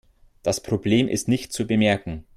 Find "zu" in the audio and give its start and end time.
1.53-1.67